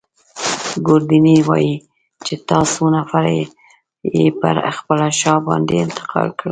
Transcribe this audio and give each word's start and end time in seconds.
ګوردیني 0.85 1.35
وايي 1.47 1.73
چي 2.25 2.33
تا 2.47 2.59
څو 2.73 2.83
نفره 2.93 3.35
پر 4.39 4.55
خپله 4.77 5.07
شا 5.19 5.33
باندې 5.47 5.75
انتقال 5.85 6.27
کړل. 6.31 6.39